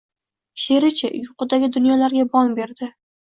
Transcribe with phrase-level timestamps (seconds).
[0.63, 2.91] She’ri-chi, uyqudagi dunyolarga bong berdi